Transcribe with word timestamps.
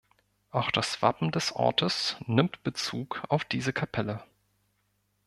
Auch 0.49 0.71
das 0.71 1.03
Wappen 1.03 1.29
des 1.31 1.51
Ortes 1.51 2.15
nimmt 2.25 2.63
Bezug 2.63 3.21
auf 3.29 3.45
diese 3.45 3.71
Kapelle. 3.71 4.23